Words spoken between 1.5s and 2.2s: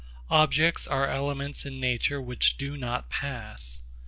in nature